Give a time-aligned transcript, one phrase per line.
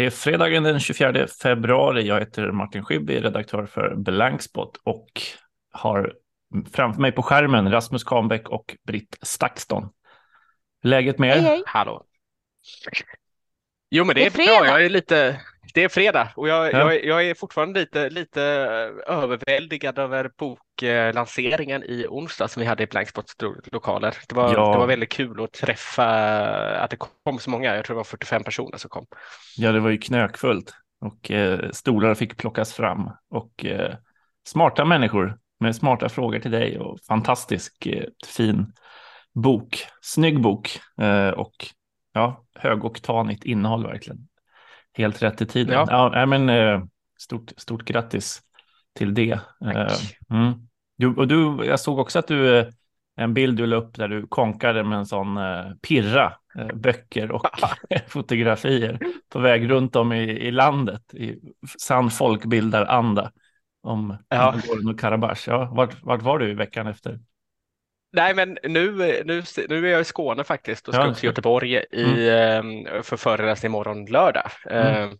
[0.00, 2.06] Det är fredagen den 24 februari.
[2.06, 5.22] Jag heter Martin Schibbye, redaktör för Blankspot och
[5.72, 6.12] har
[6.72, 9.88] framför mig på skärmen Rasmus Kahnbäck och Britt Stakston.
[10.82, 11.32] Läget med er?
[11.32, 11.62] Hej, hej.
[11.66, 12.04] Hallå.
[13.90, 14.66] Jo, men det, Det är, är bra.
[14.66, 15.40] Jag är lite.
[15.74, 16.78] Det är fredag och jag, Ja.
[16.78, 18.42] jag, är- jag är fortfarande lite, lite
[19.06, 24.14] överväldigad över boklanseringen i onsdag som vi hade i Blankspots lo- lokaler.
[24.28, 24.72] Det var, Ja.
[24.72, 26.06] det var väldigt kul att träffa,
[26.80, 27.76] att det kom så många.
[27.76, 29.06] Jag tror det var 45 personer som kom.
[29.56, 33.94] Ja, det var ju knökfullt och eh, stolar fick plockas fram och eh,
[34.46, 38.72] smarta människor med smarta frågor till dig och fantastisk eh, fin
[39.34, 41.54] bok, snygg bok eh, och
[42.12, 44.18] ja, högoktanigt innehåll verkligen.
[44.92, 45.74] Helt rätt i tiden.
[45.74, 46.10] Ja.
[46.14, 46.26] Ja.
[46.26, 46.82] men, eh,
[47.18, 48.40] stort, stort grattis
[48.94, 49.40] till det.
[49.64, 49.92] Eh,
[50.30, 50.52] mm.
[50.96, 52.66] du, och du, jag såg också att du, eh,
[53.16, 55.38] en bild du la upp där du konkade med en sån
[55.82, 56.32] pirra,
[56.74, 57.46] böcker och
[58.08, 61.36] fotografier på väg runt om i, i landet i
[61.78, 63.32] sann folkbildaranda
[63.82, 64.54] om Ja.
[64.56, 65.44] Nagorno-Karabach.
[65.46, 67.20] Ja, vart, vart var du i veckan efter?
[68.12, 68.92] Nej, men nu,
[69.24, 72.62] nu, nu är jag i Skåne faktiskt och ska Ja, upp till Göteborg i, eh,
[73.02, 74.50] för föreläsning imorgon lördag.
[74.70, 75.18] Mm.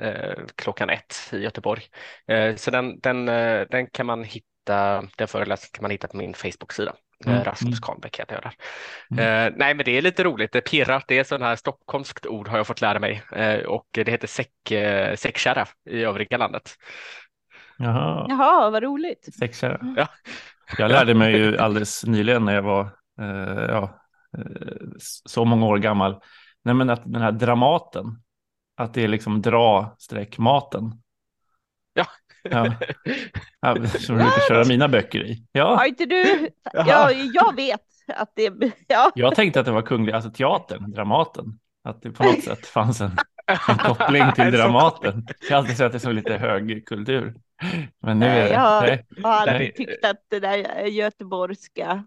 [0.00, 1.82] Eh, eh, klockan ett i Göteborg.
[2.26, 6.16] Eh, så den, den, eh, den kan man hitta, den föreläsningen kan man hitta på
[6.16, 6.94] min Facebook-sida.
[7.26, 7.80] Mm, Eh, Rasmus mm.
[7.82, 8.54] Kahnbäck heter jag där.
[9.10, 9.46] Mm.
[9.46, 10.52] Eh, nej, men det är lite roligt.
[10.52, 13.86] Det pirra, det är sån här stockholmskt ord har jag fått lära mig eh, och
[13.90, 16.76] det heter säck, eh, säckkärra i övriga landet.
[17.78, 19.34] Jaha, Jaha, vad roligt.
[19.38, 19.94] sexkärra.
[19.96, 20.08] Ja.
[20.78, 22.82] Jag lärde mig ju alldeles nyligen när jag var
[23.20, 24.00] eh, ja,
[24.38, 24.76] eh,
[25.26, 26.20] så många år gammal.
[26.64, 28.04] Nej, men att den här dramaten,
[28.76, 30.92] att det är liksom dra streck maten.
[31.94, 32.06] Ja.
[32.50, 32.74] Ja,
[33.60, 35.46] ja, som jag brukar köra mina böcker i.
[35.52, 36.48] Ja, Har inte du?
[36.72, 37.80] Ja, jag vet
[38.16, 38.52] att det.
[38.88, 41.58] Ja, jag tänkte att det var kungliga, alltså teatern, Dramaten.
[41.84, 43.16] Att det på något sätt fanns en,
[43.68, 45.26] en koppling till Dramaten.
[45.48, 47.34] Jag har alltid sett det som lite hög kultur.
[48.02, 48.86] Men nu är det, Ja.
[48.88, 49.72] jag har alltid Nej.
[49.76, 52.04] tyckt att det där göteborgska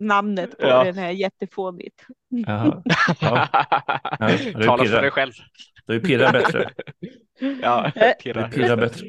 [0.00, 0.84] namnet på Ja.
[0.84, 2.06] den är jättefånigt.
[2.28, 2.82] Ja,
[3.20, 3.48] Ja,
[4.18, 5.32] det är Tala för dig själv.
[5.86, 6.70] då är pirra bättre.
[7.62, 7.92] Ja, Eh.
[7.94, 8.44] Då pirra.
[8.46, 9.06] är pirra bättre.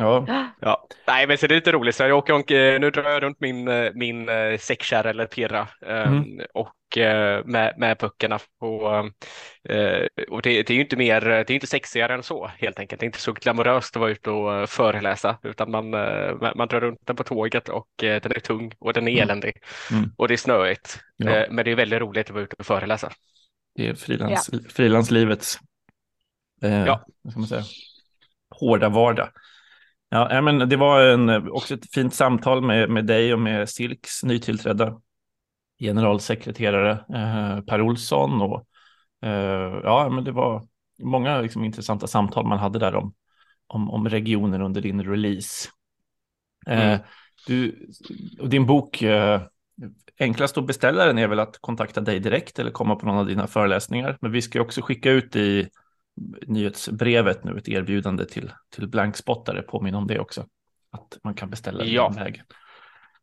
[0.00, 1.94] Ja, Ja, nej, men så det är lite roligt.
[1.96, 5.26] Så jag åker, och, eh, nu drar jag runt min, eh, min eh, säckkärra eller
[5.26, 6.40] pirra eh, Mm.
[6.54, 8.38] och eh, med, med böckerna.
[8.60, 8.96] Och,
[9.74, 12.78] eh, och det, det är ju inte mer, det är inte sexigare än så helt
[12.78, 13.00] enkelt.
[13.00, 16.68] Det är inte så glamoröst att vara ute och eh, föreläsa utan man, eh, man-
[16.68, 19.22] drar runt den på tåget och eh, den är tung och den är Mm.
[19.22, 19.52] eländig
[19.92, 20.10] Mm.
[20.16, 20.98] och det är snöigt.
[21.16, 21.30] Ja.
[21.30, 23.12] Eh, Men det är väldigt roligt att vara ute och föreläsa.
[23.74, 25.58] det är frilans, frilanslivets
[26.62, 27.04] eh, Ja.
[27.22, 27.62] vad ska man säga,
[28.60, 29.28] hårda vardag.
[30.10, 34.22] Ja, men det var en, också ett fint samtal med, med dig och med Silks
[34.24, 35.00] nytillträdda
[35.80, 38.42] generalsekreterare eh, Per Olsson.
[38.42, 38.66] Och,
[39.22, 40.62] eh, ja, men det var
[41.02, 43.14] många liksom, intressanta samtal man hade där om,
[43.66, 45.68] om, om regionen under din release.
[46.66, 47.00] Eh, Mm.
[47.46, 47.88] du,
[48.40, 49.42] och din bok, eh,
[50.18, 53.26] enklast att beställa den är väl att kontakta dig direkt eller komma på någon av
[53.26, 54.18] dina föreläsningar.
[54.20, 55.68] Men vi ska också skicka ut i
[56.46, 60.46] nyhetsbrevet nu ett erbjudande till, till blankspottare, påminna om det också.
[60.92, 62.08] Att man kan beställa den Ja.
[62.08, 62.46] vägen.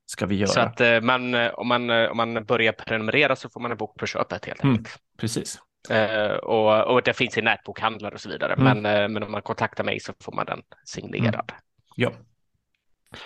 [0.05, 0.47] Ska vi göra.
[0.49, 3.71] Så att eh, man, eh, om, man, eh, om man börjar prenumerera så får man
[3.71, 4.75] en bok på köpet helt Mm.
[4.75, 4.97] enkelt.
[5.17, 5.59] Precis.
[5.89, 8.53] Eh, och, och det finns i nätbokhandlar och så vidare.
[8.53, 8.81] Mm.
[8.81, 11.51] Men, men om man kontaktar mig så får man den signerad.
[11.95, 12.11] Ja.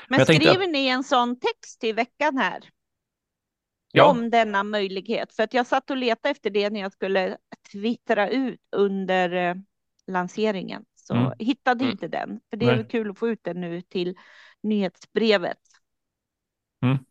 [0.08, 2.60] Men tänkte skriver ni en sån text i veckan här?
[3.92, 4.10] Ja.
[4.10, 5.34] Om denna möjlighet?
[5.34, 7.38] För att jag satt och letade efter det när jag skulle
[7.72, 9.56] twittra ut under eh,
[10.08, 10.86] lanseringen.
[10.96, 11.32] Så Mm.
[11.40, 11.92] hittade Mm.
[11.92, 12.40] inte den.
[12.50, 14.16] För det är kul att få ut den nu till
[14.64, 15.58] nyhetsbrevet.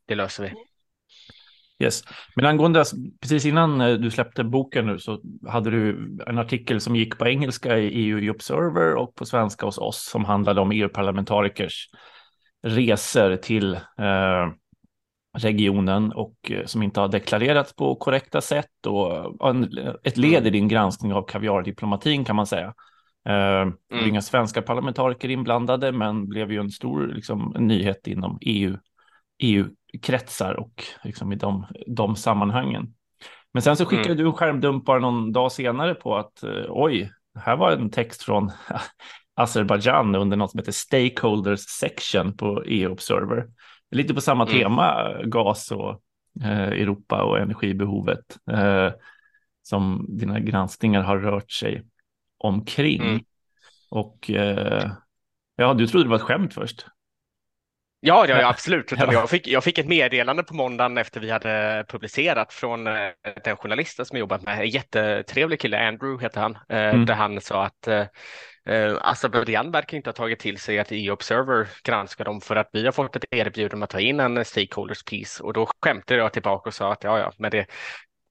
[0.06, 0.52] Det löser vi.
[1.84, 2.02] Yes.
[2.36, 2.84] Men angående,
[3.20, 5.90] precis innan eh, du släppte boken nu så hade du
[6.26, 10.24] en artikel som gick på engelska i EU Observer och på svenska hos oss som
[10.24, 11.88] handlade om EU-parlamentarikers
[12.62, 14.48] resor till eh,
[15.38, 19.70] regionen och eh, som inte har deklarerats på korrekta sätt och en,
[20.04, 22.66] ett led i din granskning av kaviardiplomatin kan man säga.
[23.28, 24.08] Eh, det var Mm.
[24.08, 28.76] inga svenska parlamentariker inblandade men blev ju en stor liksom, nyhet inom EU,
[29.42, 32.94] EU-kretsar och liksom, i de, de sammanhangen.
[33.52, 34.16] Men sen så skickade Mm.
[34.16, 38.22] du en skärmdump bara någon dag senare på att eh, oj, här var en text
[38.22, 38.50] från
[39.34, 43.46] Azerbaijan under något som heter Stakeholders Section på EU Observer.
[43.90, 44.58] Lite på samma Mm.
[44.58, 46.02] tema, gas och
[46.42, 48.92] eh, Europa och energibehovet eh,
[49.62, 51.86] som dina granskningar har rört sig
[52.38, 53.02] omkring.
[53.02, 53.20] Mm.
[53.90, 54.92] Och eh,
[55.56, 56.86] ja, du trodde det var ett skämt först.
[58.00, 58.92] Ja, ja, ja absolut.
[58.92, 62.94] Utan jag, fick, jag fick ett meddelande på måndagen efter vi hade publicerat från eh,
[63.44, 64.60] den journalisten som jag jobbat med.
[64.60, 67.06] En jättetrevlig kille, Andrew heter han, eh, mm.
[67.06, 68.06] där han sa att eh,
[68.68, 72.84] eh Azerbajdzjan verkar inte ha tagit till sig att EU-Observer granskar dem för att vi
[72.84, 76.68] har fått ett erbjudande att ta in en stakeholders piece och då skämtade jag tillbaka
[76.68, 77.66] och sa att ja, ja, men det,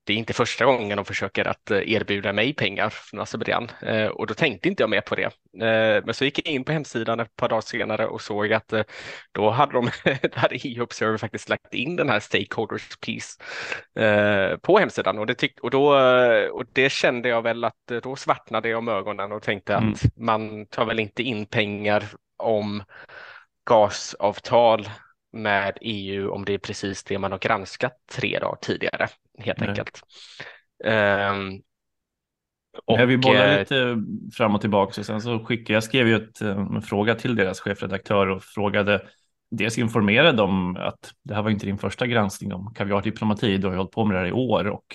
[0.10, 4.08] det är inte första gången de försöker att eh, erbjuda mig pengar från Azerbajdzjan eh,
[4.08, 5.24] och då tänkte inte jag mer på det.
[5.66, 8.74] Eh, men så gick jag in på hemsidan ett par dagar senare och såg att
[9.32, 9.90] då hade de
[10.34, 13.40] hade EU Observer faktiskt lagt in den här stakeholders piece
[14.62, 15.94] på hemsidan och det, tyck, och, då,
[16.52, 19.94] och det kände jag väl att då svartnade jag om ögonen och tänkte mm.
[19.94, 22.04] att man tar väl inte in pengar
[22.38, 22.84] om
[23.70, 24.90] gasavtal
[25.34, 29.10] med EU om det är precis det man har granskat tre dagar tidigare
[29.40, 29.70] helt Nej.
[29.70, 30.02] enkelt.
[30.86, 31.62] Um,
[32.86, 34.04] och, vi bollar eh, lite
[34.34, 37.36] fram och tillbaka och sen så skickade jag skrev ju ett, eh, en fråga till
[37.36, 39.02] deras chefredaktör och frågade
[39.52, 43.74] dels informerade om att det här var inte din första granskning om kaviardiplomati, du har
[43.74, 44.86] ju hållit på med det här i år och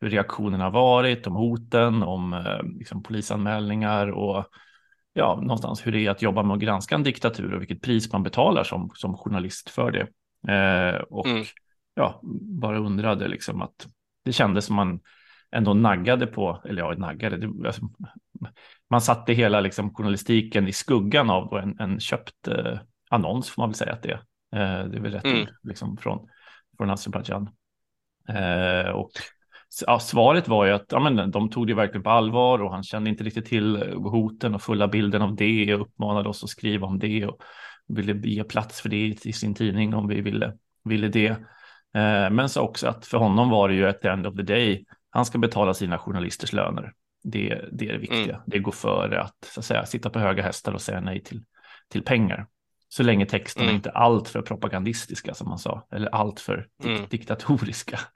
[0.00, 4.46] hur reaktionerna har varit, om hoten, om eh, liksom, polisanmälningar och
[5.12, 8.12] ja, någonstans hur det är att jobba med att granska en diktatur och vilket pris
[8.12, 10.06] man betalar som, som journalist för det.
[10.52, 11.44] Eh, och mm.
[11.94, 13.88] Ja, bara undrade liksom att
[14.24, 15.00] det kändes som man
[15.50, 17.82] ändå naggade på, eller ja, naggade, det, alltså,
[18.90, 22.78] man satte hela liksom, journalistiken i skuggan av en, en köpt eh,
[23.10, 24.22] annons får man väl säga att det är.
[24.54, 25.42] Eh, det är väl rätt mm.
[25.42, 26.28] ord liksom, från,
[26.76, 27.48] från Azerbajdzjan.
[28.28, 29.10] Eh, och
[29.86, 32.82] ja, svaret var ju att ja, men, de tog det verkligen på allvar och han
[32.82, 36.50] kände inte riktigt till eh, hoten och fulla bilden av det och uppmanade oss att
[36.50, 37.42] skriva om det och
[37.86, 40.52] ville ge plats för det i sin tidning om vi ville,
[40.84, 41.36] ville det.
[41.94, 44.84] Eh, men sa också att för honom var det ju the end of the day,
[45.10, 46.92] han ska betala sina journalisters löner.
[47.24, 48.34] Det, det är det viktiga.
[48.34, 48.40] Mm.
[48.46, 51.44] Det går före att, så att säga, sitta på höga hästar och säga nej till,
[51.90, 52.46] till pengar.
[52.88, 53.76] Så länge texterna mm.
[53.76, 57.08] inte är allt för propagandistiska som man sa, eller allt för dik mm.
[57.10, 58.00] diktatoriska.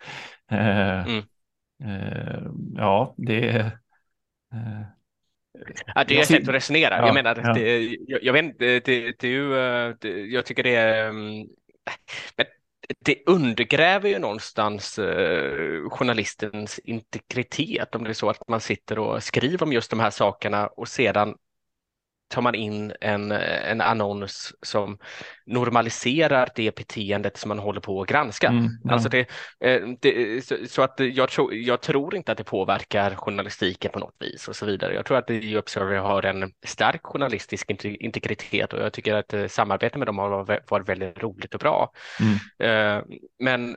[0.50, 1.24] Eh, mm.
[1.84, 2.42] Eh,
[2.74, 3.60] ja, det är...
[4.54, 4.82] Eh,
[5.94, 6.96] ja, det är ett sätt att resonera.
[6.96, 7.52] Ja, jag menar, ja.
[7.52, 11.48] det, jag, jag, vet det, det, det är ju, eh, jag tycker det är, mm,
[12.36, 12.46] men
[13.04, 19.22] det undergräver ju någonstans eh, journalistens integritet om det är så att man sitter och
[19.22, 21.34] skriver om just de här sakerna och sedan
[22.28, 24.98] tar man in en, en annons som
[25.46, 28.46] normaliserar det beteendet som man håller på att granska.
[28.46, 28.92] Mm, ja.
[28.92, 29.26] alltså det,
[29.64, 34.16] eh, det, så att jag, tro, jag tror inte att det påverkar journalistiken på något
[34.18, 34.94] vis och så vidare.
[34.94, 39.46] Jag tror att The Observer har en stark journalistisk integritet och jag tycker att eh,
[39.46, 41.92] samarbete med dem har varit väldigt roligt och bra.
[42.20, 42.34] Mm.
[42.58, 43.04] Eh,
[43.38, 43.76] men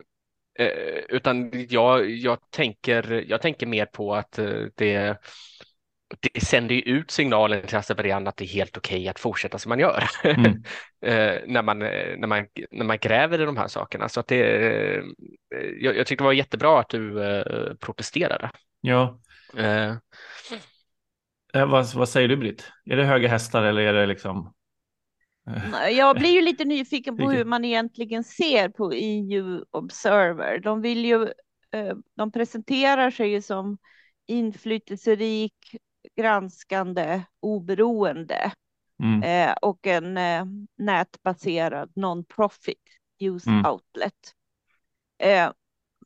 [1.10, 4.40] utan jag, jag, tänker, jag tänker mer på att
[4.76, 5.18] det
[6.20, 9.60] det sänder ju ut signalen till Azerbajdzjan att det är helt okej okay att fortsätta
[9.60, 10.64] som man gör mm.
[11.06, 14.10] Eh, när, man, eh, när, man, när man gräver i de här sakerna.
[14.10, 14.44] Så att det,
[14.96, 15.04] eh,
[15.80, 18.52] jag, jag tyckte det var jättebra att du protesterade.
[18.82, 19.20] Ja.
[19.58, 19.96] Eh.
[21.54, 22.72] vad, vad säger du Britt?
[22.86, 24.54] Är det höga hästar eller är det liksom?
[25.92, 30.60] Jag blir ju lite nyfiken på hur man egentligen ser på EU Observer.
[30.60, 31.28] De vill ju,
[32.16, 33.78] de presenterar sig ju som
[34.28, 35.76] inflytelserik
[36.16, 38.52] granskande, oberoende
[39.04, 39.24] mm.
[39.24, 40.46] eh, och en eh,
[40.78, 42.82] nätbaserad non-profit
[43.20, 43.66] use mm.
[43.66, 44.14] outlet.
[45.24, 45.52] Eh,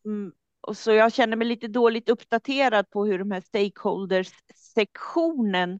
[0.05, 0.31] mm,
[0.67, 5.79] och så jag känner mig lite dåligt uppdaterad på hur de här stakeholders-sektionen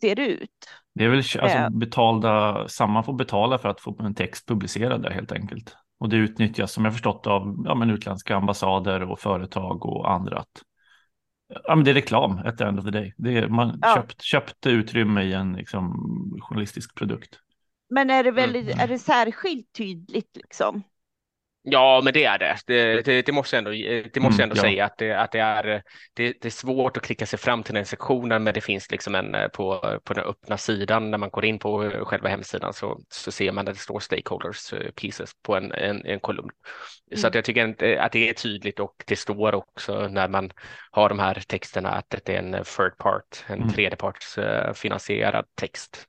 [0.00, 0.68] ser ut.
[0.94, 1.70] Det är väl alltså, eh.
[1.70, 5.76] betalda, samma får betala för att få en text publicerad där helt enkelt.
[5.98, 10.38] Och det utnyttjas som jag förstått av ja, men utländska ambassader och företag och andra
[10.38, 10.62] att
[11.64, 13.14] Ja, men det är reklam at the end of the day.
[13.16, 13.94] Det är, man ja.
[13.94, 15.90] köpt, köpt utrymme i en liksom,
[16.40, 17.38] journalistisk produkt.
[17.90, 18.78] Men är det, väldigt, mm.
[18.78, 20.82] är det särskilt tydligt liksom?
[21.64, 22.56] Ja, men det är det.
[22.66, 23.70] Det, det, det måste jag ändå,
[24.14, 24.62] det måste mm, ändå ja.
[24.62, 25.82] säga att, det, att det, är,
[26.14, 29.34] det, är svårt att klicka sig fram till den sektionen, men det finns liksom en
[29.34, 33.32] eh, på, på den öppna sidan när man går in på själva hemsidan så, så
[33.32, 36.50] ser man att det står stakeholders eh, pieces på en, en, en kolumn.
[37.10, 37.20] Mm.
[37.20, 40.50] Så att jag tycker att det är tydligt och det står också när man
[40.90, 43.68] har de här texterna att det är en third part, en mm.
[43.68, 46.06] tredjeparts uh, finansierad text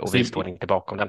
[0.00, 1.08] och vi står inte bakom den.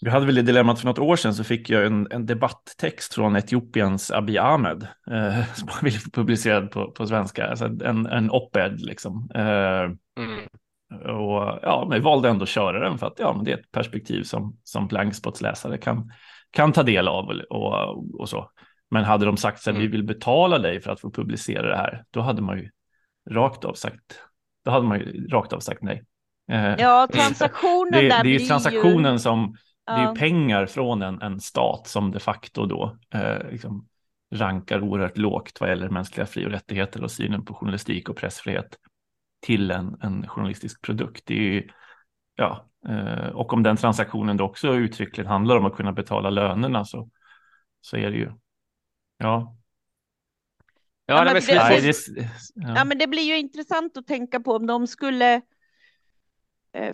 [0.00, 3.14] Vi hade väl det dilemmat för något år sedan så fick jag en, en debatttext
[3.14, 8.30] från Etiopiens Abiy Ahmed eh, som man ville publicerad på, på svenska, alltså en, en
[8.30, 9.30] op-ed liksom.
[9.34, 9.84] Eh,
[10.24, 10.48] mm.
[10.90, 13.58] Och ja, men vi valde ändå att köra den för att ja, men det är
[13.58, 16.12] ett perspektiv som, som Blankspots läsare kan,
[16.50, 18.50] kan ta del av och, och, och så.
[18.90, 19.82] Men hade de sagt att mm.
[19.82, 22.70] vi vill betala dig för att få publicera det här, då hade man ju
[23.30, 24.20] rakt av sagt,
[24.64, 26.04] då hade man ju rakt av sagt nej.
[26.52, 29.18] Eh, ja, transaktionen det, där det är ju transaktionen ju...
[29.18, 29.56] som
[29.86, 33.88] det är ju pengar från en, en stat som de facto då eh, liksom
[34.34, 38.78] rankar oerhört lågt vad gäller mänskliga fri och rättigheter och synen på journalistik och pressfrihet
[39.40, 41.22] till en, en journalistisk produkt.
[41.26, 41.68] Det är ju,
[42.34, 46.84] ja, eh, och om den transaktionen då också uttryckligen handlar om att kunna betala lönerna
[46.84, 47.10] så,
[47.80, 48.32] så är det ju,
[49.18, 49.56] ja.
[51.06, 52.74] Ja, ja, men det, det, ja.
[52.76, 52.84] ja.
[52.84, 55.42] men det blir ju intressant att tänka på om de skulle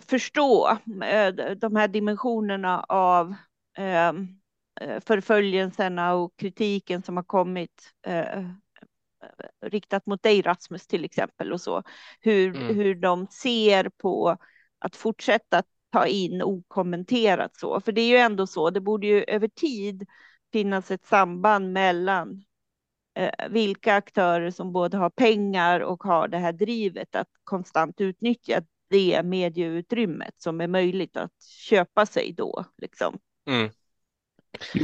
[0.01, 0.69] förstå
[1.03, 3.35] eh, de här dimensionerna av
[3.77, 4.13] eh,
[5.05, 8.45] förföljelserna och kritiken som har kommit eh,
[9.65, 11.83] riktat mot dig Rasmus till exempel och så.
[12.19, 12.75] Hur, mm.
[12.75, 14.37] hur de ser på
[14.79, 17.81] att fortsätta ta in okommenterat så.
[17.81, 20.07] För det är ju ändå så, det borde ju över tid
[20.51, 22.43] finnas ett samband mellan
[23.15, 28.61] eh, vilka aktörer som både har pengar och har det här drivet att konstant utnyttja
[28.91, 32.65] det medieutrymmet som är möjligt att köpa sig då.
[32.77, 33.17] Liksom.
[33.47, 33.69] Mm.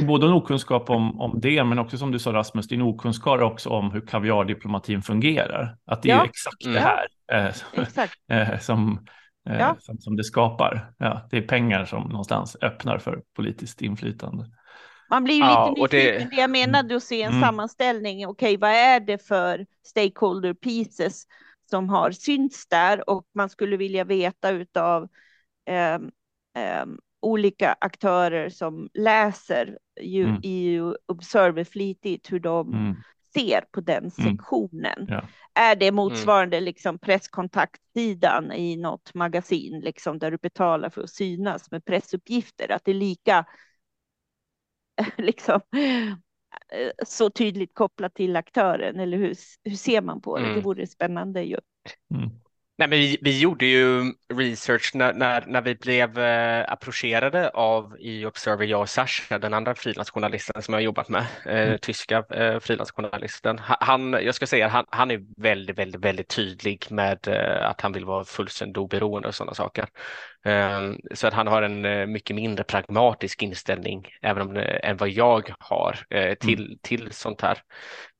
[0.06, 3.68] Både en okunskap om, om det, men också som du sa Rasmus, din okunskap också
[3.68, 5.76] om hur kaviardiplomatin fungerar.
[5.84, 6.20] Att det ja.
[6.20, 8.12] är exakt det här eh, exakt.
[8.30, 9.06] Eh, som,
[9.48, 9.76] eh, ja.
[9.80, 10.92] som, som, det skapar.
[10.98, 14.46] Ja, det är pengar som någonstans öppnar för politiskt inflytande.
[15.10, 16.28] Man blir ju ja, lite nyfiken.
[16.28, 16.36] Det...
[16.36, 17.42] det jag menade att se en mm.
[17.42, 18.26] sammanställning.
[18.26, 21.26] Okej, vad är det för stakeholder pieces
[21.70, 25.08] som har synts där och man skulle vilja veta utav
[25.66, 25.94] eh,
[26.64, 26.86] eh,
[27.20, 30.40] olika aktörer som läser ju, mm.
[30.42, 32.96] EU Observer flitigt hur de mm.
[33.34, 34.10] ser på den mm.
[34.10, 35.06] sektionen.
[35.08, 35.24] Ja.
[35.54, 36.64] Är det motsvarande mm.
[36.64, 42.72] liksom presskontaktsidan i något magasin liksom där du betalar för att synas med pressuppgifter?
[42.72, 43.44] Att det är lika
[45.18, 45.60] liksom
[47.06, 50.44] så tydligt kopplat till aktören eller hur, hur ser man på det?
[50.44, 50.62] Det mm.
[50.62, 51.56] vore spännande ju.
[52.14, 52.30] Mm.
[52.78, 57.96] Nej, men vi, vi gjorde ju research när, när, när vi blev eh, approcherade av
[58.00, 61.78] i Observer, jag och Sasha, den andra frilansjournalisten som jag jobbat med, eh, mm.
[61.78, 63.58] tyska eh, frilansjournalisten.
[63.62, 67.92] Han, jag ska säga, han, han är väldigt, väldigt, väldigt tydlig med eh, att han
[67.92, 69.88] vill vara fullständigt oberoende och sådana saker.
[70.48, 75.08] Ehm, så att han har en eh, mycket mindre pragmatisk inställning även om, än vad
[75.08, 76.78] jag har eh, till, mm.
[76.82, 77.58] till sånt här.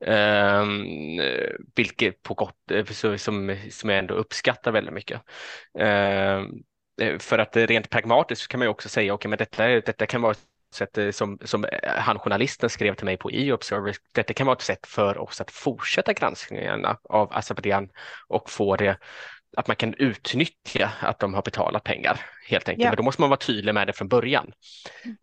[0.05, 1.21] Ehm,
[1.75, 2.55] vilket på gott,
[3.17, 5.21] som, som jag ändå uppskattar väldigt mycket.
[5.79, 6.45] Ehm,
[7.19, 10.21] för att rent pragmatiskt kan man ju också säga, okej, okay, men detta, detta kan
[10.21, 10.35] vara
[10.75, 14.87] sätt som, som han journalisten skrev till mig på e-observer, detta kan vara ett sätt
[14.87, 17.89] för oss att fortsätta granskningarna av Azerbajdzjan
[18.27, 18.97] och få det
[19.57, 22.83] att man kan utnyttja att de har betalat pengar helt enkelt.
[22.83, 22.89] Ja.
[22.89, 24.51] Men då måste man vara tydlig med det från början.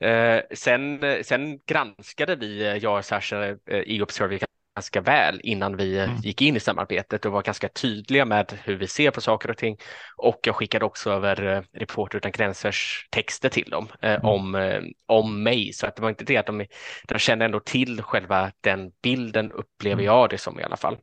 [0.00, 4.38] Eh, sen, sen granskade vi, eh, jag och Sasha, eh, e-observer
[4.76, 6.16] ganska väl innan vi mm.
[6.16, 9.56] gick in i samarbetet och var ganska tydliga med hur vi ser på saker och
[9.56, 9.76] ting.
[10.16, 14.26] Och jag skickade också över eh, Reporter utan gränsers texter till dem eh, mm.
[14.26, 15.73] om, eh, om mig.
[15.73, 16.66] Så att det var inte det att de,
[17.09, 20.04] de kände ändå till själva den bilden upplever mm.
[20.04, 20.97] jag det som i alla fall.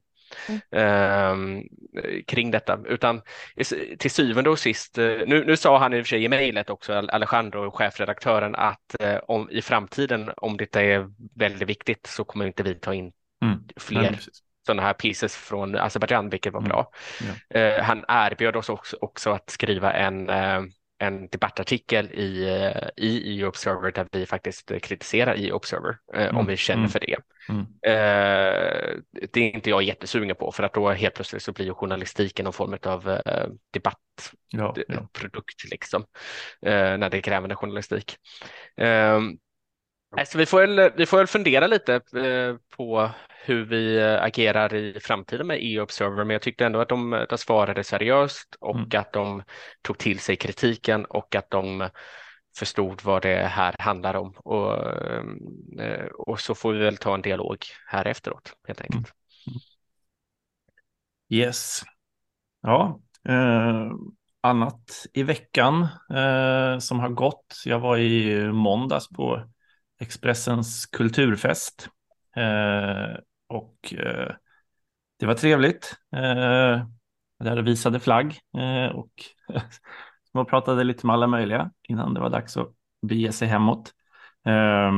[0.72, 1.64] Mm.
[2.28, 3.22] Kring detta, utan
[4.00, 6.70] till syvende och sist, eh, nu, nu sa han i och för sig i mejlet
[6.70, 12.46] också, Alejandro, chefredaktören, att eh, om, i framtiden, om det är väldigt viktigt, så kommer
[12.46, 13.12] inte vi ta in
[13.44, 13.60] mm.
[13.78, 14.32] fler ja,
[14.66, 16.70] sådana här pieces från Azerbajdzjan, vilket var mm.
[16.70, 16.92] bra.
[17.50, 17.60] Ja.
[17.60, 20.30] Eh, han erbjöd oss också, också att skriva en
[21.04, 26.38] en debattartikel i, eh, i EU-Observer där vi faktiskt kritiserar EU-Observer eh, mm.
[26.38, 26.90] om vi känner mm.
[26.90, 27.18] för det.
[27.50, 27.62] Mm.
[27.62, 28.98] Eh,
[29.32, 32.54] det är inte jag jättesugen på för att då helt plötsligt så blir journalistiken någon
[32.54, 33.20] form av
[33.74, 35.70] debattprodukt ja, ja.
[35.72, 36.06] liksom,
[36.62, 38.18] när det krävande journalistik.
[40.18, 42.02] Eh, så vi får, väl, vi får väl fundera lite
[42.78, 43.10] på
[43.46, 47.38] hur vi eh, agerar i framtiden med EU-Observer, men jag tyckte ändå att de, de
[47.38, 48.90] svarade seriöst och mm.
[48.94, 49.44] att de
[49.82, 51.90] tog till sig kritiken och att de
[52.58, 54.34] förstod vad det här handlar om.
[54.38, 54.74] Och,
[55.82, 59.14] eh, och så får vi väl ta en dialog här efteråt helt enkelt.
[59.48, 59.60] Mm.
[61.30, 61.82] Yes.
[62.62, 63.92] Ja, eh,
[64.42, 67.62] annat i veckan eh, som har gått.
[67.66, 69.53] Jag var i måndags på
[70.04, 71.90] Expressens kulturfest.
[72.36, 73.18] Eh,
[73.50, 74.36] och eh,
[75.20, 75.96] det var trevligt.
[76.16, 76.88] Eh,
[77.40, 79.12] där visade flagg eh, och
[80.34, 83.92] man pratade lite med alla möjliga innan det var dags att bege sig hemåt.
[84.46, 84.92] Eh,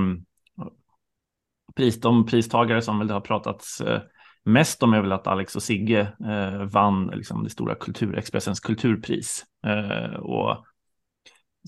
[1.75, 4.01] pris, de pristagare som väl det har pratats eh,
[4.43, 9.45] mest om är väl att Alex och Sigge eh, vann liksom, det stora kulturexpressens kulturpris.
[9.67, 10.65] Eh, och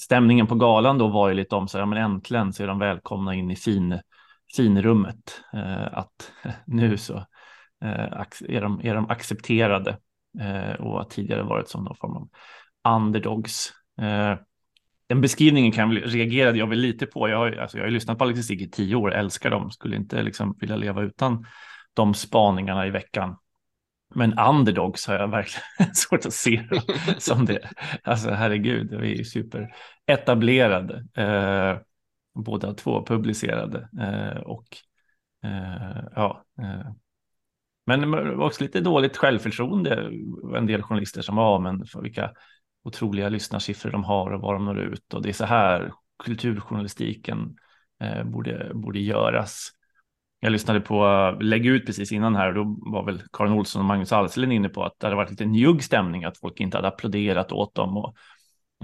[0.01, 2.80] stämningen på galan då var ju lite om så här, men äntligen så är de
[2.80, 4.00] välkomna in i fin,
[4.56, 5.44] finrummet.
[5.54, 6.32] Eh, att
[6.66, 7.18] nu så
[7.84, 9.98] eh, är, de, är de accepterade
[10.39, 12.30] eh, och har tidigare varit som någon form av
[12.96, 13.74] underdogs.
[14.01, 14.36] Eh,
[15.08, 17.30] den beskrivningen kan jag, reagerade jag väl lite på.
[17.30, 20.24] Jag har, alltså, jag har lyssnat på Alexis i tio år, älskar dem, skulle inte
[20.24, 21.46] liksom vilja leva utan
[21.94, 23.36] de spaningarna i veckan.
[24.15, 26.63] Men underdogs har jag verkligen svårt att se
[27.17, 27.69] som det.
[28.03, 31.05] Alltså herregud, vi är ju superetablerade.
[31.15, 31.79] Eh,
[32.35, 33.89] båda två publicerade.
[34.01, 34.67] Eh, och
[35.43, 36.91] eh, ja, eh,
[37.85, 40.11] men också lite dåligt självförtroende.
[40.55, 42.31] En del journalister som var, men för vilka
[42.83, 45.13] otroliga lyssnarsiffror de har och var de når ut.
[45.13, 45.91] Och det är så här
[46.23, 47.55] kulturjournalistiken
[48.01, 49.69] eh, borde, borde göras.
[50.39, 53.86] Jag lyssnade på Lägg ut precis innan här och då var väl Karin Olsson och
[53.86, 56.88] Magnus Alselin inne på att det hade varit lite njugg stämning, att folk inte hade
[56.88, 58.15] applåderat åt dem och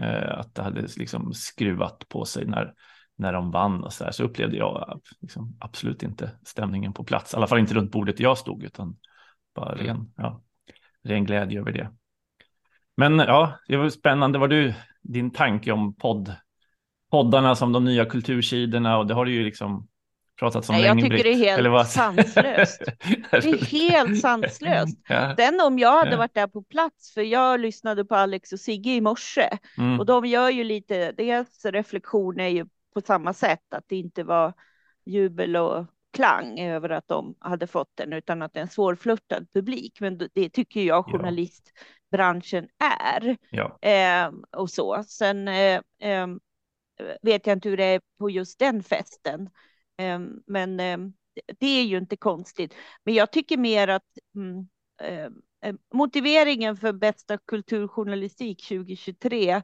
[0.01, 2.73] eh, att det hade liksom skruvat på sig när,
[3.17, 4.11] när de vann och så här.
[4.11, 8.19] Så upplevde jag liksom, absolut inte stämningen på plats, i alla fall inte runt bordet
[8.19, 8.97] jag stod, utan
[9.55, 10.41] bara ren, ja,
[11.03, 11.89] ren glädje över det.
[12.97, 14.39] Men ja, det var spännande.
[14.39, 16.35] Var du din tanke om podd,
[17.11, 19.87] poddarna som de nya kultursidorna och det har du ju liksom
[20.39, 21.01] pratat om Nej, länge.
[21.01, 22.81] Jag tycker det är helt sanslöst.
[23.31, 24.97] det är helt sanslöst.
[25.07, 25.33] Ja.
[25.37, 26.17] Den om jag hade ja.
[26.17, 29.99] varit där på plats, för jag lyssnade på Alex och Sigge i morse mm.
[29.99, 34.23] och de gör ju lite, deras reflektion är ju på samma sätt att det inte
[34.23, 34.53] var
[35.05, 39.47] jubel och klang över att de hade fått den, utan att det är en svårflörtad
[39.53, 39.97] publik.
[39.99, 42.67] Men det tycker jag journalistbranschen
[42.99, 43.37] är.
[43.49, 43.79] Ja.
[43.81, 45.03] Eh, och så.
[45.07, 46.27] Sen eh, eh,
[47.21, 49.49] vet jag inte hur det är på just den festen.
[49.97, 51.13] Ehm, men ehm,
[51.59, 52.73] det är ju inte konstigt.
[53.03, 54.67] Men jag tycker mer att mm,
[55.01, 59.61] ehm, motiveringen för bästa kulturjournalistik 2023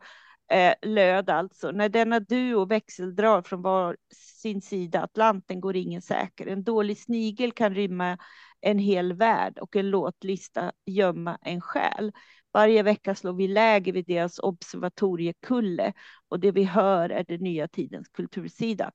[0.51, 3.97] eh, löd alltså när denna duo växeldrar från var
[4.41, 6.47] sin sida Atlanten går ingen säker.
[6.47, 8.17] En dålig snigel kan rymma
[8.61, 12.11] en hel värld och en låtlista gömma en själ.
[12.53, 15.93] Varje vecka slår vi läger vid deras observatoriekulle
[16.29, 18.91] och det vi hör är den nya tidens kultursida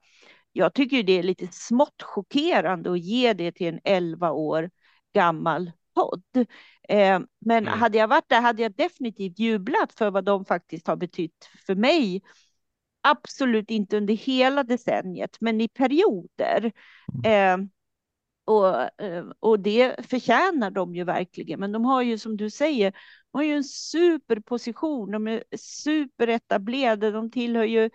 [0.56, 4.70] jag tycker det är lite smått chockerande att ge det till en 11 år
[5.14, 6.46] gammal podd.
[6.88, 7.80] Eh, men mm.
[7.80, 11.74] hade jag varit där hade jag definitivt jublat för vad de faktiskt har betytt för
[11.74, 12.22] mig.
[13.00, 16.72] Absolut inte under hela decenniet, men i perioder.
[17.24, 17.60] Mm.
[17.60, 17.66] Eh,
[18.44, 21.60] och, eh, och det förtjänar de ju verkligen.
[21.60, 22.90] Men de har ju som du säger,
[23.32, 27.90] de har ju en superposition, de är superetablerade, de tillhör ju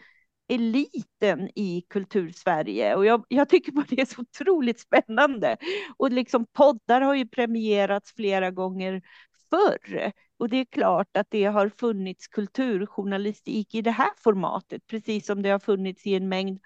[0.50, 5.58] eliten i kultursverige och jag, jag tycker bara det är så otroligt spännande.
[5.98, 9.02] Och liksom poddar har ju premierats flera gånger
[9.50, 15.26] förr och det är klart att det har funnits kulturjournalistik i det här formatet, precis
[15.26, 16.60] som det har funnits i en mängd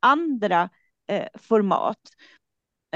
[0.00, 0.70] andra
[1.08, 2.00] eh, format.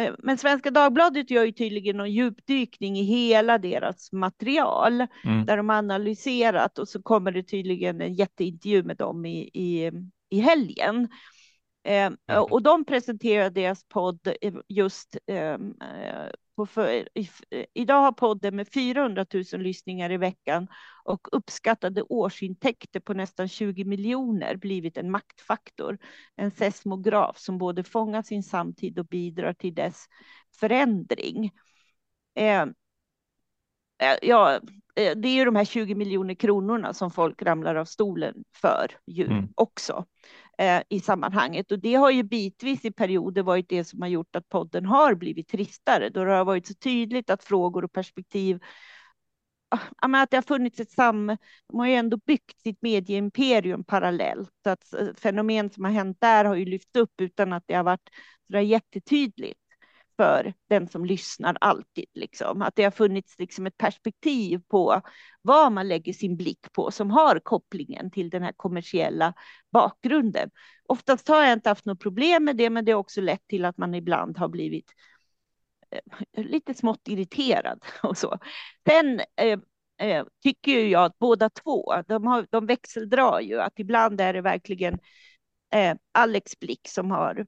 [0.00, 5.46] Eh, men Svenska Dagbladet gör ju tydligen någon djupdykning i hela deras material mm.
[5.46, 9.90] där de analyserat och så kommer det tydligen en jätteintervju med dem i, i
[10.30, 11.08] i helgen.
[11.84, 14.28] Eh, och de presenterade deras podd
[14.68, 17.30] just ehm, eh, på för, i,
[17.74, 20.68] idag har podden med 400 000 lyssningar i veckan
[21.04, 25.98] och uppskattade årsintäkter på nästan 20 miljoner blivit en maktfaktor.
[26.36, 30.06] En seismograf som både fångar sin samtid och bidrar till dess
[30.60, 31.50] förändring.
[32.34, 32.74] Ehm,
[33.98, 34.60] eh, ja, Eh,
[34.98, 39.26] det är ju de här 20 miljoner kronorna som folk ramlar av stolen för ju
[39.26, 39.48] mm.
[39.54, 40.04] också
[40.58, 41.72] eh, i sammanhanget.
[41.72, 45.14] Och det har ju bitvis i perioder varit det som har gjort att podden har
[45.14, 48.60] blivit tristare, då det har varit så tydligt att frågor och perspektiv
[49.68, 51.36] ah, att det har funnits ett sam...
[51.68, 54.50] De har ju ändå byggt sitt medieimperium parallellt.
[54.62, 57.74] Så att eh, fenomen som har hänt där har ju lyft upp utan att det
[57.74, 58.10] har varit
[58.50, 59.60] så jättetydligt
[60.18, 62.04] för den som lyssnar alltid.
[62.14, 62.62] Liksom.
[62.62, 65.02] Att det har funnits liksom ett perspektiv på
[65.42, 69.34] vad man lägger sin blick på som har kopplingen till den här kommersiella
[69.72, 70.50] bakgrunden.
[70.88, 73.64] Oftast har jag inte haft något problem med det, men det har också lett till
[73.64, 74.92] att man ibland har blivit
[75.90, 78.38] eh, lite smått irriterad och så.
[78.88, 79.58] Sen eh,
[80.08, 84.40] eh, tycker jag att båda två, de, har, de växeldrar ju, att ibland är det
[84.40, 84.98] verkligen
[85.74, 87.46] eh, Alex blick som har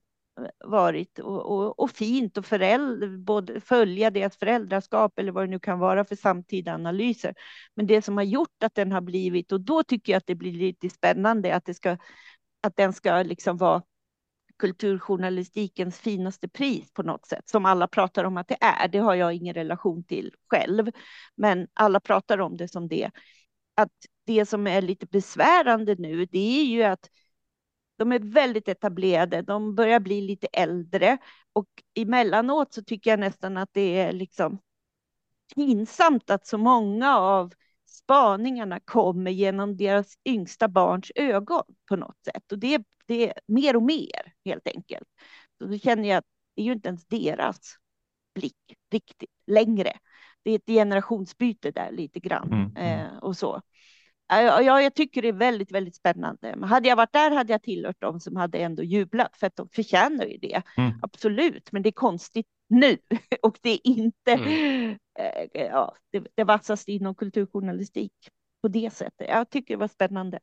[0.64, 5.58] varit och, och, och fint och föräldrar, både följa deras föräldraskap eller vad det nu
[5.58, 7.34] kan vara för samtida analyser.
[7.74, 10.34] Men det som har gjort att den har blivit, och då tycker jag att det
[10.34, 11.96] blir lite spännande att, det ska,
[12.62, 13.82] att den ska liksom vara
[14.58, 18.88] kulturjournalistikens finaste pris på något sätt, som alla pratar om att det är.
[18.88, 20.90] Det har jag ingen relation till själv,
[21.34, 23.10] men alla pratar om det som det.
[23.76, 23.92] Att
[24.26, 27.08] det som är lite besvärande nu, det är ju att
[28.00, 31.18] de är väldigt etablerade, de börjar bli lite äldre
[31.52, 34.58] och emellanåt så tycker jag nästan att det är liksom
[35.54, 37.52] pinsamt att så många av
[37.86, 42.52] spaningarna kommer genom deras yngsta barns ögon på något sätt.
[42.52, 45.08] Och det, det är mer och mer helt enkelt.
[45.58, 47.76] Så då känner jag att det är ju inte ens deras
[48.34, 49.92] blick riktigt längre.
[50.42, 53.00] Det är ett generationsbyte där lite grann mm, mm.
[53.00, 53.62] Eh, och så.
[54.30, 56.54] Ja, jag tycker det är väldigt, väldigt spännande.
[56.56, 59.56] Men hade jag varit där hade jag tillhört dem som hade ändå jublat för att
[59.56, 60.62] de förtjänar ju det.
[60.76, 60.92] Mm.
[61.02, 62.96] Absolut, men det är konstigt nu
[63.42, 64.90] och det är inte mm.
[65.18, 68.12] äh, ja, det, det vassaste inom kulturjournalistik
[68.62, 69.28] på det sättet.
[69.28, 70.38] Jag tycker det var spännande.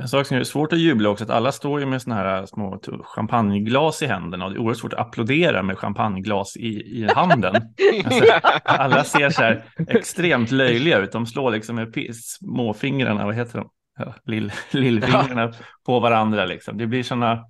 [0.00, 2.46] En sak som är svårt att jubla också, att alla står ju med sådana här
[2.46, 7.08] små champagneglas i händerna och det är oerhört svårt att applådera med champagneglas i, i
[7.14, 7.54] handen.
[8.04, 8.24] Alltså,
[8.64, 13.70] alla ser så här extremt löjliga ut, de slår liksom med småfingrarna, vad heter de?
[13.98, 15.52] Ja, lill, lillfingrarna ja.
[15.86, 16.78] på varandra liksom.
[16.78, 17.44] Det blir sådana,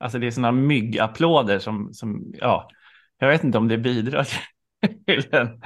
[0.00, 2.68] alltså det är sådana myggapplåder som, som, ja,
[3.18, 4.24] jag vet inte om det bidrar
[5.06, 5.60] till en,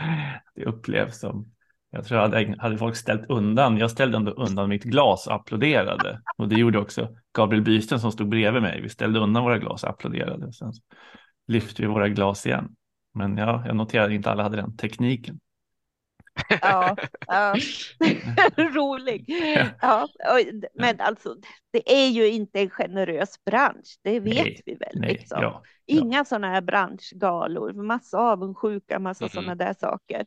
[0.54, 1.53] det upplevs som
[1.94, 6.20] jag tror hade, hade folk ställt undan, jag ställde ändå undan mitt glas och applåderade.
[6.36, 8.80] Och det gjorde också Gabriel Bysten som stod bredvid mig.
[8.80, 10.52] Vi ställde undan våra glas och applåderade.
[10.52, 10.72] Sen
[11.46, 12.68] lyfte vi våra glas igen.
[13.14, 15.40] Men ja, jag noterade att inte alla hade den tekniken.
[16.60, 17.54] Ja, ja.
[18.56, 19.24] rolig.
[19.80, 20.08] Ja.
[20.74, 21.36] men alltså,
[21.72, 24.92] det är ju inte en generös bransch, det vet nej, vi väl.
[24.94, 25.42] Nej, liksom.
[25.42, 26.24] ja, Inga ja.
[26.24, 29.30] sådana här branschgalor, massa avundsjuka, massa mm.
[29.30, 30.26] sådana där saker.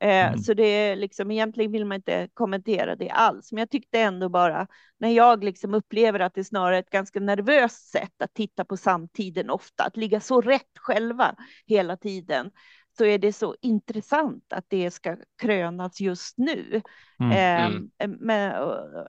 [0.00, 0.38] Eh, mm.
[0.38, 4.28] Så det är liksom egentligen vill man inte kommentera det alls, men jag tyckte ändå
[4.28, 4.66] bara
[4.98, 8.76] när jag liksom upplever att det är snarare ett ganska nervöst sätt att titta på
[8.76, 11.34] samtiden ofta, att ligga så rätt själva
[11.66, 12.50] hela tiden,
[12.98, 16.82] så är det så intressant att det ska krönas just nu.
[17.20, 17.32] Mm.
[17.32, 17.66] Eh,
[18.00, 18.18] mm.
[18.20, 18.52] Men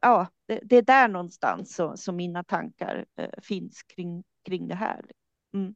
[0.01, 4.75] ja, det, det, är där någonstans som, som mina tankar eh, finns kring, kring det
[4.75, 5.05] här.
[5.53, 5.75] Mm.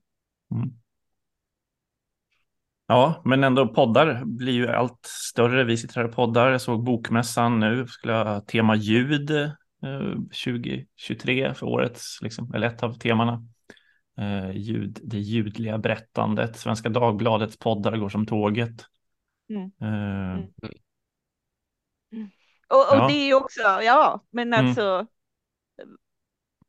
[2.92, 3.02] Mm.
[3.02, 5.64] Ja, men ändå poddar blir ju allt större.
[5.64, 6.52] Vi sitter här och poddar.
[6.52, 10.12] Jag såg Bokmässan nu, skulle ha tema ljud eh,
[10.46, 13.44] 2023 för årets, liksom, eller ett av temana.
[14.18, 16.58] Eh, ljud, det ljudliga berättandet.
[16.58, 18.86] Svenska Dagbladets poddar går som tåget.
[19.50, 19.72] Mm.
[19.82, 22.30] Eh, mm.
[22.68, 23.08] Och, och ja.
[23.08, 24.68] det är ju också, ja, men mm.
[24.68, 24.84] alltså.
[24.84, 25.08] Mm.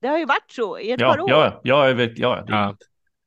[0.01, 1.31] Det har ju varit så i ett ja, par år.
[1.31, 2.77] Ja, ja, jag vet, ja, det är ja.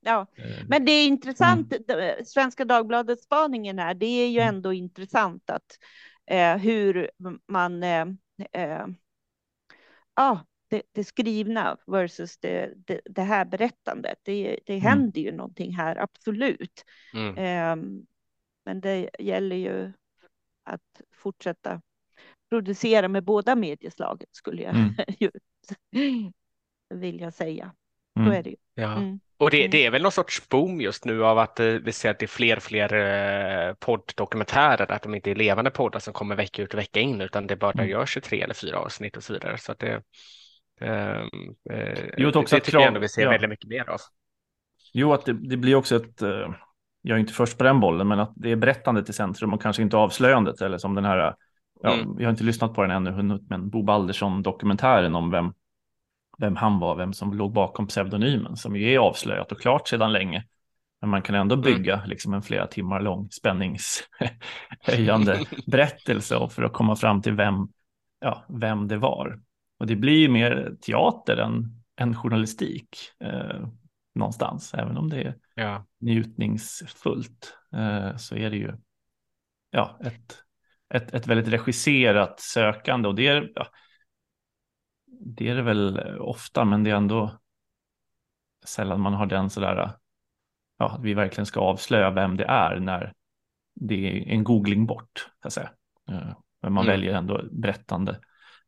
[0.05, 1.73] Ja, eh, men det är intressant.
[1.89, 2.25] Mm.
[2.25, 4.55] Svenska Dagbladets spaningen här, det är ju mm.
[4.55, 5.79] ändå intressant att
[6.25, 7.11] eh, hur
[7.47, 8.05] man eh,
[8.51, 8.87] eh,
[10.67, 14.19] det, det, skrivna versus det, det, det här berättandet.
[14.23, 14.81] Det, det mm.
[14.81, 16.83] händer ju någonting här, absolut.
[17.13, 17.37] Mm.
[17.37, 18.01] Eh,
[18.65, 19.91] men det gäller ju
[20.63, 21.81] att fortsätta
[22.49, 26.31] producera med båda medieslaget skulle jag mm.
[26.89, 27.73] vilja säga.
[28.15, 28.33] Så mm.
[28.33, 28.55] är det ju.
[28.75, 28.91] Ja.
[28.95, 29.19] Mm.
[29.37, 32.09] Och det, det, är väl någon sorts boom just nu av att eh, vi ser
[32.09, 36.13] att det är fler och fler eh, podddokumentärer, att de inte är levande poddar som
[36.13, 37.89] kommer vecka ut och vecka in, utan det bara mm.
[37.89, 39.57] görs 23 eller 4 avsnitt och så vidare.
[39.57, 40.01] Så att det,
[40.81, 41.29] ehm,
[41.69, 43.29] eh, jo, det, också det tycker jag ändå vi ser ja.
[43.29, 43.99] väldigt mycket mer av.
[44.93, 46.53] Jo, att det, det, blir också ett, eh,
[47.01, 49.61] jag är inte först på den bollen, men att det är berättandet i centrum och
[49.61, 51.35] kanske inte avslöjandet, eller som den här,
[51.81, 52.15] ja, mm.
[52.17, 55.53] jag har inte lyssnat på den ännu, men Bo Baldersson dokumentären om vem
[56.37, 60.11] vem han var, vem som låg bakom pseudonymen som ju är avslöjat och klart sedan
[60.11, 60.45] länge.
[61.01, 61.63] Men man kan ändå mm.
[61.63, 62.09] bygga mm.
[62.09, 67.67] liksom en flera timmar lång spänningshöjande berättelse för att komma fram till vem,
[68.19, 69.39] ja, vem det var.
[69.79, 73.67] Och det blir ju mer teater än, än journalistik eh,
[74.15, 75.85] någonstans, även om det är ja.
[75.99, 78.73] njutningsfullt eh, så är det ju
[79.69, 80.37] ja, ett,
[80.93, 83.67] ett, ett väldigt regisserat sökande och det är, ja,
[85.19, 87.39] det är det väl ofta, men det är ändå
[88.65, 89.91] sällan man har den sådär,
[90.77, 93.13] ja, att vi verkligen ska avslöja vem det är när
[93.75, 95.69] det är en googling bort, så att säga.
[96.09, 96.93] Eh, men man mm.
[96.93, 98.19] väljer ändå berättande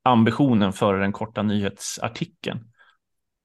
[0.04, 2.60] ambitionen före den korta nyhetsartikeln.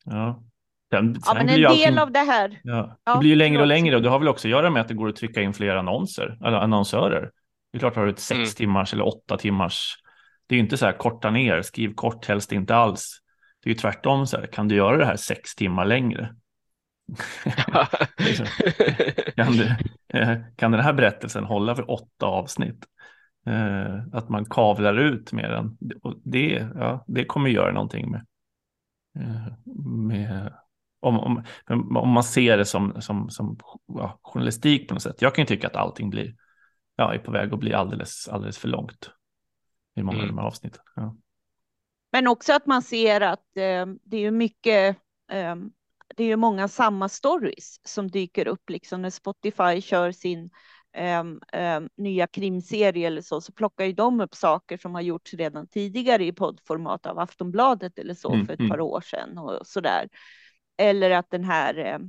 [0.05, 0.43] Ja.
[0.91, 2.61] Den, ja, men en del allting, av det här.
[2.63, 4.83] Ja, det blir ju längre och längre och det har väl också att göra med
[4.83, 7.31] att det går att trycka in fler annonser, eller annonsörer.
[7.73, 8.47] Det är klart, har du ett sex mm.
[8.47, 10.02] timmars eller åtta timmars
[10.53, 13.19] det är inte så här korta ner, skriv kort, helst inte alls.
[13.63, 16.35] Det är ju tvärtom så här, kan du göra det här sex timmar längre?
[19.37, 19.67] Kan, du,
[20.19, 22.87] eh, kan den här berättelsen hålla för åtta avsnitt?
[23.47, 25.79] Eh, att man kavlar ut med den.
[26.25, 28.27] Det, ja, det kommer göra någonting med,
[29.19, 29.53] eh,
[29.87, 30.53] med
[31.01, 31.45] om, om,
[31.97, 35.23] om man ser det som, som, som ja, journalistik på något sätt.
[35.23, 36.35] Jag kan ju tycka att allting blir,
[36.97, 39.11] ja, är på väg att bli alldeles, alldeles för långt
[39.95, 40.31] i många mm.
[40.31, 40.83] av de här avsnitten.
[40.97, 41.17] Ja.
[42.13, 44.97] Men också att man ser att eh, det är mycket,
[45.33, 45.57] eh,
[46.17, 50.51] det är ju många samma stories som dyker upp, liksom när Spotify kör sin
[51.21, 55.35] um, um, nya krimserier eller så, så plockar ju de upp saker som har gjorts
[55.35, 58.71] redan tidigare i poddformat av Aftonbladet eller så mm, för ett mm.
[58.71, 60.09] par år sedan och så där.
[60.77, 62.01] Eller att den här,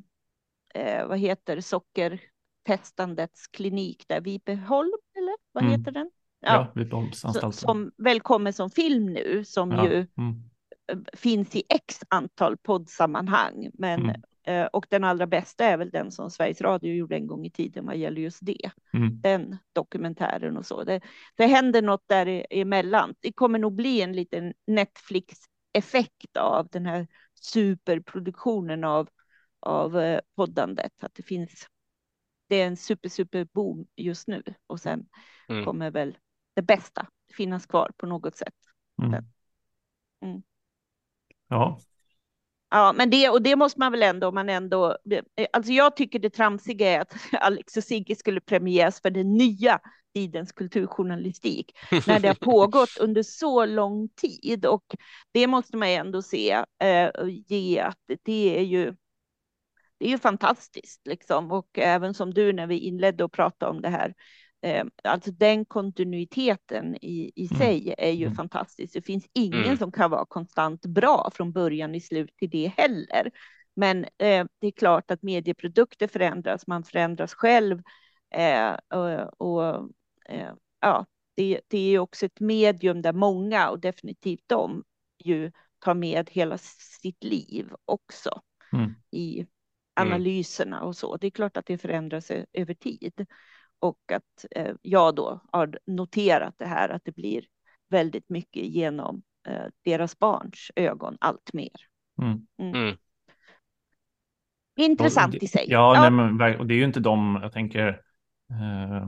[0.74, 5.80] eh, vad heter sockertestandets klinik där, Vipeholm eller vad mm.
[5.80, 6.12] heter den?
[6.44, 9.90] Ja, ja Som väl kommer som film nu, som ja.
[9.90, 10.44] ju mm.
[11.14, 13.70] finns i x antal poddsammanhang.
[13.74, 14.22] Men mm.
[14.46, 17.50] Eh, och den allra bästa är väl den som Sveriges Radio gjorde en gång i
[17.50, 18.72] tiden vad gäller just det.
[18.94, 19.22] Mm.
[19.22, 20.84] Den dokumentären och så.
[20.84, 21.02] Det,
[21.36, 23.16] det händer något däremellan.
[23.20, 27.08] Det kommer nog bli en liten Netflix-effekt av den här
[27.42, 29.10] superproduktionen av,
[29.60, 30.92] av eh, poddandet.
[31.02, 31.68] Att det finns.
[32.50, 35.06] Det är en super, super boom just nu och sen
[35.50, 35.66] mm.
[35.66, 36.18] kommer väl
[36.54, 38.56] det bästa finnas kvar på något sätt.
[39.02, 39.26] Mm.
[40.22, 40.44] Mm.
[41.48, 41.80] Ja,
[42.74, 44.98] Ja, men det och det måste man väl ändå, man ändå.
[45.54, 49.80] Alltså, jag tycker det tramsiga är att Alex och Sigge skulle premieras för den nya
[50.14, 51.72] tidens kulturjournalistik
[52.08, 54.96] när det har pågått under så lång tid och
[55.32, 57.10] det måste man ändå se eh,
[57.48, 58.96] ge att det är ju.
[59.98, 63.82] Det är ju fantastiskt liksom och även som du när vi inledde och prata om
[63.82, 64.14] det här
[65.04, 67.60] alltså den kontinuiteten i, i mm.
[67.60, 68.36] sig är ju mm.
[68.36, 68.94] fantastisk.
[68.94, 69.78] Det finns ingen mm.
[69.78, 73.32] som kan vara konstant bra från början i slut till det heller.
[73.76, 77.82] Men eh, det är klart att medieprodukter förändras, man förändras själv
[78.36, 79.90] eh, och, och
[80.30, 84.84] eh, ja, det, det är också ett medium där många och definitivt de
[85.24, 86.58] ju tar med hela
[87.02, 88.42] sitt liv också
[88.74, 88.94] mm.
[89.12, 89.46] i
[89.96, 91.18] analyserna och så.
[91.18, 93.26] Det är klart att det förändras över tid
[93.84, 97.44] och att eh, jag då har noterat det här att det blir
[97.90, 101.72] väldigt mycket genom eh, deras barns ögon allt mer.
[102.22, 102.48] Mm.
[102.60, 102.76] Mm.
[102.82, 102.98] mm.
[104.76, 105.66] Intressant i sig.
[105.68, 106.10] Ja, ja.
[106.10, 107.88] Nej, men, och det är ju inte de, jag tänker,
[108.50, 109.08] eh,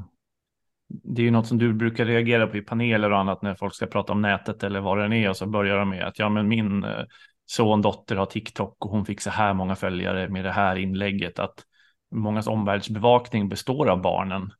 [0.88, 3.76] det är ju något som du brukar reagera på i paneler och annat när folk
[3.76, 6.30] ska prata om nätet eller vad det är och så börjar de med att ja,
[6.30, 7.06] men min eh,
[7.46, 11.40] son, dotter har TikTok och hon fick så här många följare med det här inlägget
[11.40, 11.64] att
[12.12, 14.52] mångas omvärldsbevakning består av barnen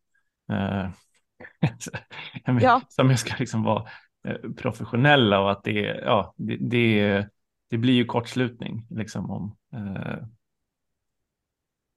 [2.62, 2.82] ja.
[2.88, 3.90] som ska liksom vara
[4.28, 7.28] eh, professionella och att det, ja, det, det,
[7.70, 10.18] det blir ju kortslutning liksom om eh,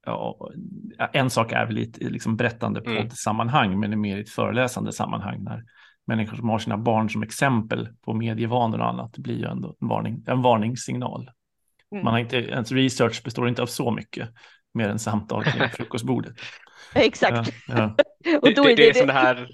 [0.06, 0.50] ja,
[1.12, 3.02] en sak är väl i ett liksom berättande mm.
[3.02, 5.64] poddsammanhang, men det är mer i ett föreläsande sammanhang när
[6.06, 9.88] människor som har sina barn som exempel på medievanor och annat blir ju ändå en,
[9.88, 11.30] varning, en varningssignal.
[11.92, 12.04] Mm.
[12.04, 14.28] Man har inte, ens research består inte av så mycket
[14.74, 16.34] mer än samtal kring frukostbordet.
[16.94, 17.52] Exakt.
[17.66, 18.38] Ja, ja.
[18.42, 19.48] och då det, är det, det är som det här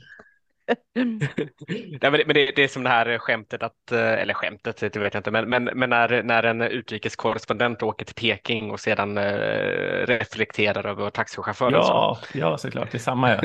[0.95, 4.77] Nej, men det, men det, det, är som det här skämtet, att, eh, eller skämtet,
[4.77, 8.81] det vet jag inte, men, men, men när, när en utrikeskorrespondent åker till Peking och
[8.81, 11.73] sedan eh, reflekterar över taxichaufförer.
[11.73, 13.31] Ja, ja, såklart, det är samma.
[13.31, 13.43] Ja.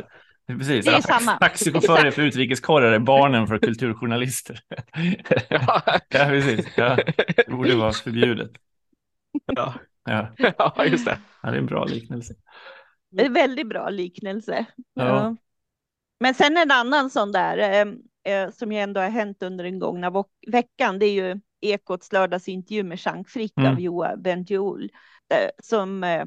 [0.48, 1.38] Precis, det är samma.
[1.38, 4.60] taxichaufförer för utrikeskorrar är barnen för kulturjournalister.
[5.50, 5.82] ja.
[6.10, 6.68] ja, precis.
[6.76, 6.98] Ja.
[7.36, 8.52] Det borde vara förbjudet.
[9.46, 9.74] Ja,
[10.06, 10.28] ja.
[10.58, 11.18] ja just det.
[11.44, 12.34] Ja, det är en bra liknelse.
[13.12, 13.34] En mm.
[13.34, 14.66] väldigt bra liknelse.
[14.94, 15.36] Ja.
[16.20, 17.94] Men sen en annan sån där eh,
[18.34, 21.00] eh, som ju ändå har hänt under den gångna veckan.
[21.00, 23.72] Det är ju Ekots lördagsintervju med Jean Frick mm.
[23.72, 24.92] av Joa Bendjoul
[25.30, 26.26] eh, som eh,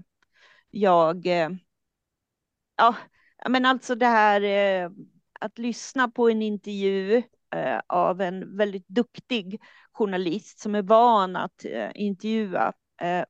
[0.70, 1.26] jag.
[1.26, 1.48] Eh,
[2.76, 2.94] ja,
[3.48, 4.90] men alltså det här eh,
[5.40, 7.22] att lyssna på en intervju
[7.86, 9.60] av en väldigt duktig
[9.92, 11.64] journalist som är van att
[11.94, 12.72] intervjua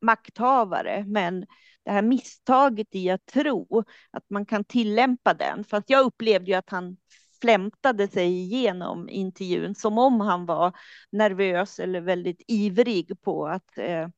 [0.00, 1.46] makthavare, men
[1.84, 5.64] det här misstaget i att tro att man kan tillämpa den.
[5.64, 6.96] För att jag upplevde ju att han
[7.40, 10.72] flämtade sig igenom intervjun som om han var
[11.12, 14.08] nervös eller väldigt ivrig på att eh,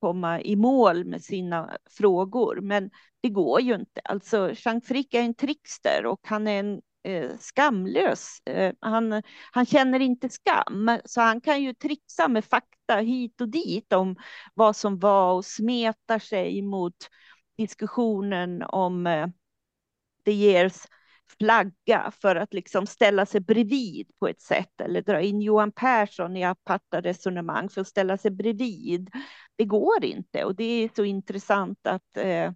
[0.00, 2.60] komma i mål med sina frågor.
[2.60, 2.90] Men
[3.20, 4.00] det går ju inte.
[4.04, 8.40] Alltså, Jean Frick är en trickster och han är en Eh, skamlös.
[8.46, 13.48] Eh, han, han känner inte skam, så han kan ju trixa med fakta hit och
[13.48, 14.16] dit om
[14.54, 16.94] vad som var och smetar sig mot
[17.56, 19.26] diskussionen om eh,
[20.24, 20.86] De Geers
[21.38, 26.36] flagga för att liksom ställa sig bredvid på ett sätt eller dra in Johan Persson
[26.36, 29.10] i aparta resonemang för att ställa sig bredvid.
[29.56, 32.52] Det går inte och det är så intressant att eh,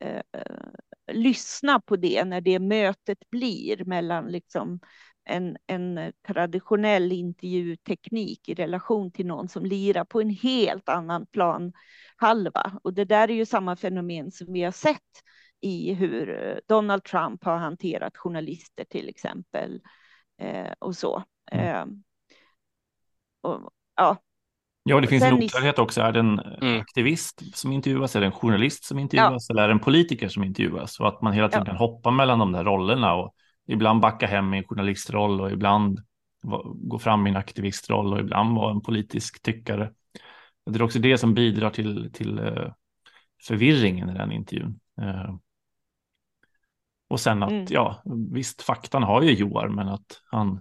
[0.00, 0.22] eh,
[1.12, 4.80] lyssna på det när det mötet blir mellan liksom
[5.24, 11.72] en, en traditionell intervjuteknik i relation till någon som lirar på en helt annan plan
[12.16, 12.78] halva.
[12.82, 15.00] Och det där är ju samma fenomen som vi har sett
[15.60, 19.82] i hur Donald Trump har hanterat journalister till exempel
[20.38, 21.24] eh, och så.
[21.52, 21.84] Eh,
[23.40, 24.16] och, ja,
[24.86, 26.00] Ja, det finns Sen en oklarhet också.
[26.00, 26.80] Är det en Mm.
[26.80, 30.44] aktivist som intervjuas, är det en journalist som intervjuas eller är det en politiker som
[30.44, 31.00] intervjuas?
[31.00, 31.72] Och att man hela tiden Ja.
[31.72, 33.34] kan hoppa mellan de där rollerna och
[33.66, 36.00] ibland backa hem i en journalistroll och ibland
[36.74, 39.90] gå fram i en aktivistroll och ibland vara en politisk tyckare.
[40.70, 42.72] Det är också det som bidrar till, till eh,
[43.46, 44.80] förvirringen i den intervjun.
[45.00, 45.34] Eh,
[47.08, 47.66] och sen att, Mm.
[47.68, 50.60] ja, visst, faktan har ju Joar, men att han,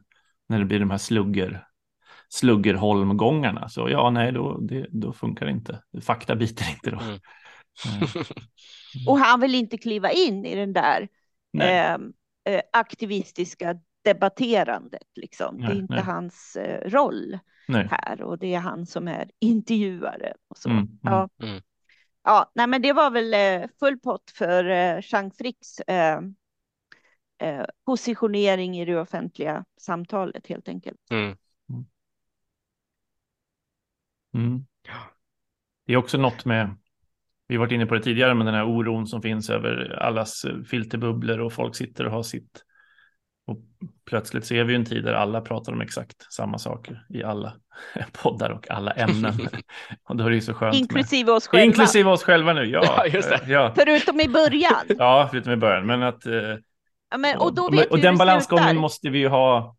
[0.50, 1.68] när det blir de här slugger,
[2.34, 5.84] sluggerholmgångarna, så ja, nej, då, det, då funkar det inte.
[6.02, 7.00] Fakta biter inte då.
[7.00, 7.20] Mm.
[9.08, 11.08] Och han vill inte kliva in i den där
[11.54, 11.98] nej,
[12.50, 15.08] eh, aktivistiska debatterandet.
[15.16, 15.58] Liksom.
[15.58, 16.04] det Nej, är inte nej.
[16.04, 17.88] hans eh, roll nej.
[17.92, 20.34] här och det är han som är intervjuare.
[20.48, 20.70] Och så.
[20.70, 20.98] Mm, mm.
[21.02, 21.30] Ja.
[21.44, 21.62] Mm.
[22.24, 26.20] Ja, nej, men det var väl eh, full pott för eh, Jean Fricks eh,
[27.42, 31.00] eh, positionering i det offentliga samtalet helt enkelt.
[31.12, 31.38] Mm.
[34.34, 34.66] Mm.
[35.88, 36.76] Det är också något med,
[37.48, 40.46] vi har varit inne på det tidigare, men den här oron som finns över allas
[40.70, 42.64] filterbubblor och folk sitter och har sitt.
[43.48, 43.60] Och
[44.06, 47.54] plötsligt ser vi en tid där alla pratar om exakt samma saker i alla
[48.12, 49.34] poddar och alla ämnen.
[50.04, 50.76] och då är det ju så skönt.
[50.76, 51.66] Inklusive oss med, själva.
[51.66, 53.06] inklusive oss själva nu, ja.
[53.14, 53.40] Ja.
[53.48, 54.86] Ja, Förutom i början.
[54.88, 55.86] ja förutom i början.
[55.86, 56.34] Men att, eh,
[57.14, 59.76] Ja, men, och och, och den balansgången måste vi ju ha.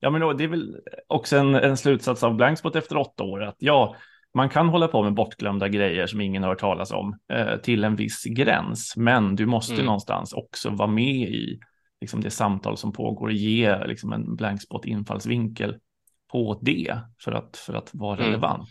[0.00, 3.42] Ja, men det är väl också en, en slutsats av Blankspot efter åtta år.
[3.42, 3.96] Att ja,
[4.34, 7.84] man kan hålla på med bortglömda grejer som ingen har hört talas om eh, till
[7.84, 8.96] en viss gräns.
[8.96, 9.86] Men du måste Mm.
[9.86, 11.60] någonstans också vara med i
[12.00, 15.76] liksom, det samtal som pågår och ge liksom, en Blankspot infallsvinkel
[16.32, 18.26] på det för att, för att vara Mm.
[18.26, 18.68] relevant.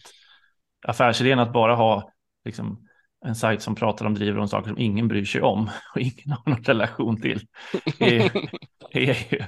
[0.88, 2.12] Affärsidén att bara ha
[2.46, 2.84] liksom,
[3.26, 6.32] en sajt som pratar om driver om saker som ingen bryr sig om och ingen
[6.32, 7.42] har någon relation till.
[8.00, 8.32] är,
[8.92, 9.40] är ju,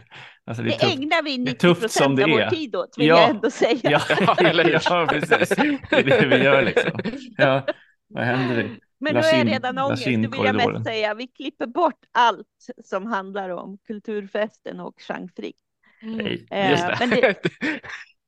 [0.50, 0.94] alltså det Det tufft.
[0.96, 2.50] ägnar vi Det är 90 tufft procent som det av vår är.
[2.50, 3.22] tid åt, vill Ja.
[3.22, 3.80] jag ändå säga.
[3.84, 5.50] Ja, eller ja, precis.
[5.90, 6.92] Det är det vi gör liksom.
[7.38, 7.66] Ja,
[8.08, 8.60] vad händer?
[8.64, 10.06] i- Men nu är jag redan ångest.
[10.08, 12.48] Nu vill jag mest säga vi klipper bort allt
[12.84, 15.56] som handlar om kulturfesten och Jean Frick.
[16.02, 16.96] Nej, Eh, Just det.
[17.00, 17.36] men det,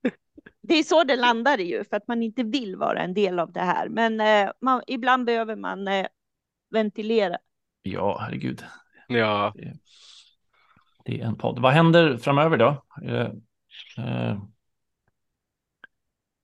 [0.62, 3.40] det är så det landar i ju, för att man inte vill vara en del
[3.40, 3.90] av det här.
[3.90, 6.06] Men eh, man, ibland behöver man eh,
[6.70, 7.38] ventilera.
[7.82, 8.64] Ja, herregud.
[9.08, 9.54] Ja,
[11.06, 11.60] Det är en podd.
[11.60, 12.84] Vad händer framöver då?
[13.06, 13.22] Eh,
[14.06, 14.38] eh,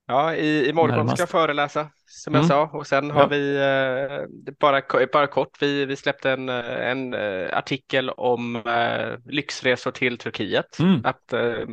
[0.08, 1.13] ja i, imorgon Närmast.
[1.15, 2.50] ska jag föreläsa som jag Mm.
[2.50, 3.28] sa och sen har Ja.
[3.28, 4.82] vi eh, bara,
[5.13, 10.80] bara kort, vi, vi släppte en, eh, en eh, artikel om eh, lyxresor till Turkiet.
[10.80, 11.02] Mm.
[11.06, 11.65] Att eh,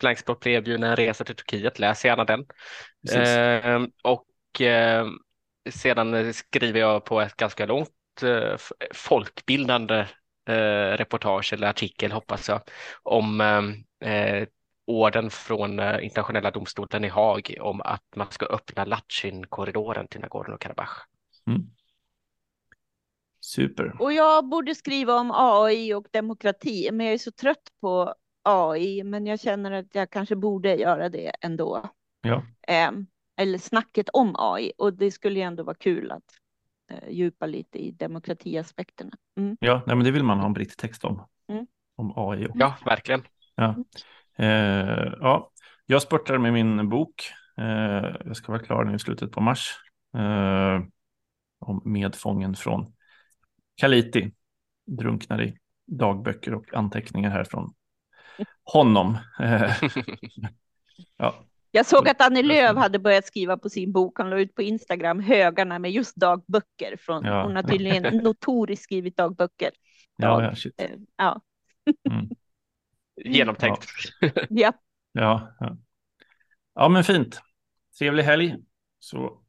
[0.00, 2.44] Blankspot blev erbjuden en resa till Turkiet, läs gärna den.
[3.14, 5.06] Eh, och eh,
[5.70, 7.88] sedan skriver jag på ett ganska långt
[8.94, 10.06] folkbildande
[10.48, 12.60] eh, reportage eller artikel hoppas jag
[13.02, 14.48] om eh, eh,
[14.86, 21.06] orden från eh, internationella domstolen i Haag om att man ska öppna Latchin-korridoren till Nagorno-Karabach.
[21.46, 21.62] Mm.
[23.40, 23.96] Super.
[24.02, 29.04] Och jag borde skriva om AI och demokrati, men jag är så trött på AI,
[29.04, 31.90] men jag känner att jag kanske borde göra det ändå.
[32.20, 32.42] Ja.
[32.68, 32.90] Eh,
[33.36, 36.24] eller snacket om AI, och det skulle ju ändå vara kul att
[37.10, 39.12] djupa lite i demokratiaspekterna.
[39.36, 39.56] Mm.
[39.60, 41.22] Ja, nej, men det vill man ha en britt-text om.
[41.48, 41.66] Mm.
[41.96, 42.46] Om AI.
[42.46, 43.22] Och, Ja, verkligen.
[43.54, 43.74] ja.
[44.36, 45.50] Eh, ja,
[45.86, 47.30] jag spurtar med min bok.
[47.58, 49.76] Eh, jag ska vara klar nu i slutet på mars.
[50.16, 50.80] Eh,
[51.58, 52.92] om medfången från
[53.74, 54.32] Kaliti.
[54.86, 57.74] Drunknar i dagböcker och anteckningar här från
[58.64, 59.18] honom.
[59.40, 59.72] Eh,
[61.16, 61.34] ja,
[61.78, 64.18] Jag såg att Annie Jag Lööf hade börjat skriva på sin bok.
[64.18, 66.96] Han la ut på Instagram högarna med just dagböcker.
[67.00, 67.42] Från, Ja.
[67.42, 69.70] Hon har tydligen notoriskt skrivit dagböcker.
[70.16, 70.80] ja, ja, shit.
[70.82, 71.40] Eh, ja.
[72.10, 72.28] Mm.
[73.24, 73.86] Genomtänkt.
[74.48, 74.72] ja.
[75.12, 75.76] Ja, ja.
[76.74, 77.40] ja, men fint.
[77.98, 78.56] Trevlig helg.
[78.98, 79.42] Så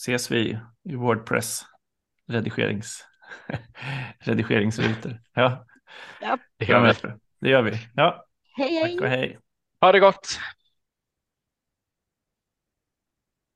[0.00, 1.62] ses vi i Wordpress
[2.28, 3.04] redigerings
[4.20, 5.20] redigeringsrutor.
[5.34, 5.64] Ja,
[6.56, 7.10] Det gör vi.
[7.40, 7.72] det gör vi.
[7.94, 8.24] Ja,
[8.56, 8.92] Hej, hej.
[8.92, 9.38] tack och hej.
[9.80, 10.38] Ha det gott!